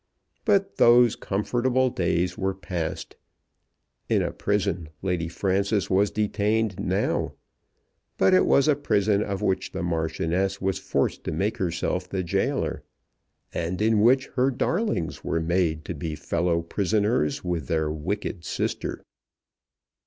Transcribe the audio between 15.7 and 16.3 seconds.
to be